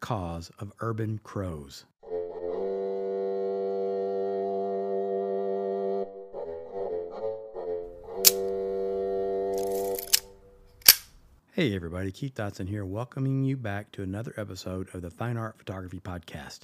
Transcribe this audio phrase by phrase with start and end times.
[0.00, 1.84] caws of urban crows.
[11.52, 15.58] Hey everybody, Keith Dotson here, welcoming you back to another episode of the Fine Art
[15.58, 16.60] Photography Podcast.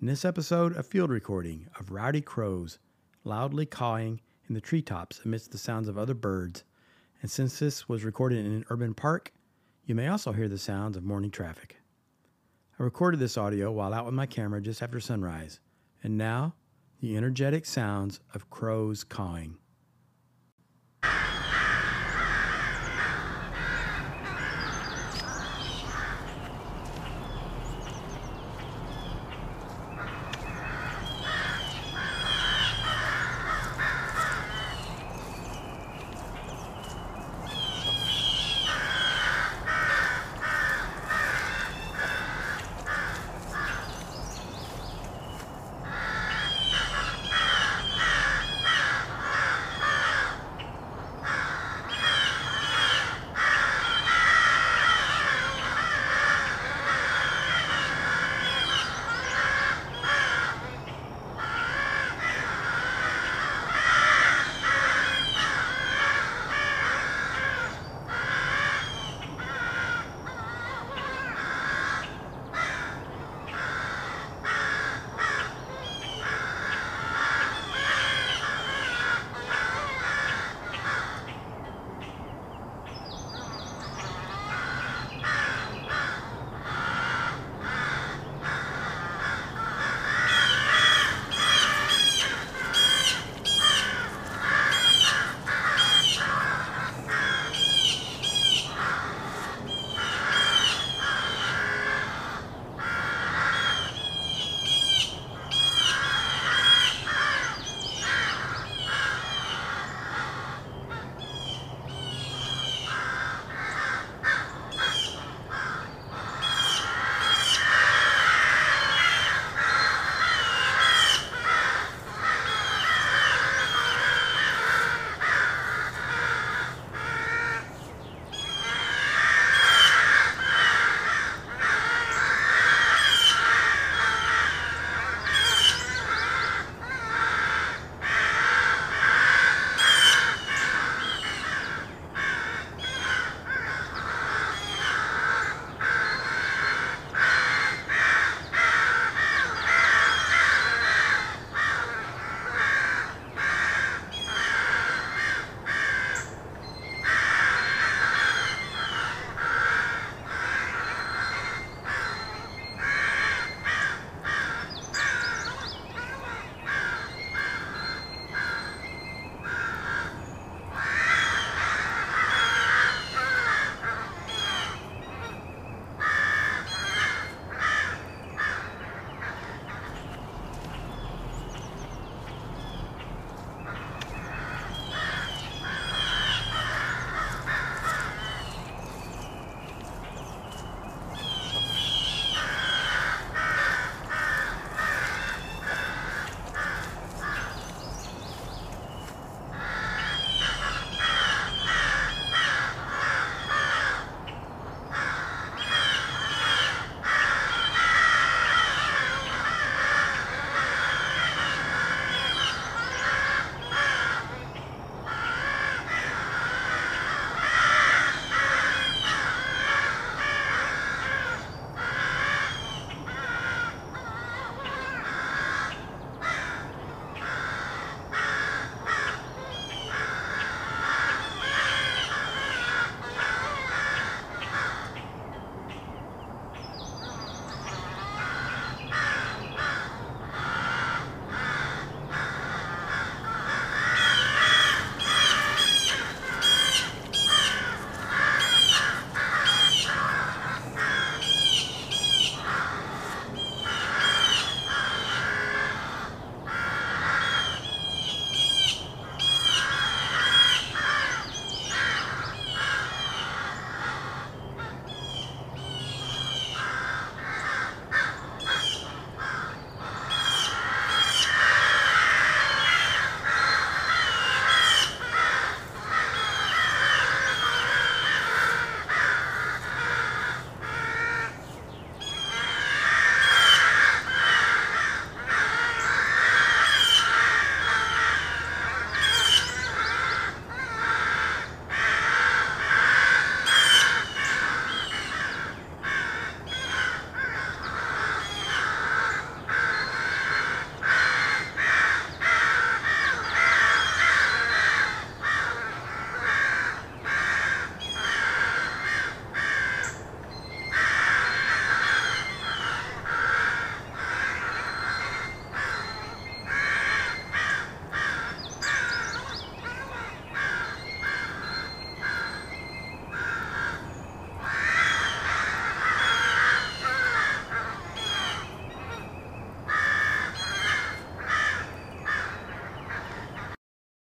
[0.00, 2.78] In this episode, a field recording of rowdy crows
[3.24, 6.64] loudly cawing in the treetops amidst the sounds of other birds.
[7.22, 9.32] And since this was recorded in an urban park,
[9.86, 11.75] you may also hear the sounds of morning traffic.
[12.78, 15.60] I recorded this audio while out with my camera just after sunrise,
[16.02, 16.56] and now
[17.00, 19.56] the energetic sounds of crows cawing.